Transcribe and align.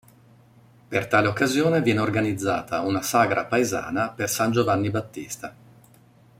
Per 0.87 1.07
tale 1.07 1.27
occasione 1.27 1.83
viene 1.83 1.99
organizzata 1.99 2.81
una 2.81 3.03
sagra 3.03 3.45
paesana 3.45 4.09
per 4.09 4.27
san 4.31 4.49
Giovanni 4.49 4.89
Battista. 4.89 5.55